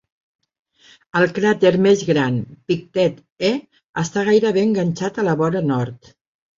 [1.19, 3.55] El cràter més gran, Pictet E,
[4.07, 6.15] està gairebé enganxat a la vora nord.